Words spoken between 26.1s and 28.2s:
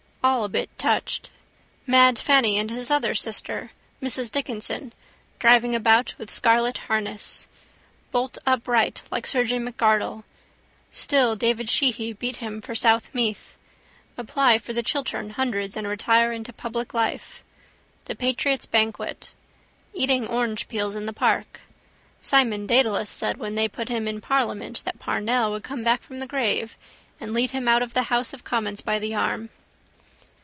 the grave and lead him out of the